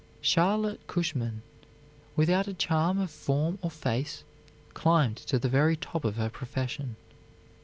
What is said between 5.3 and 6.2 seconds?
the very top of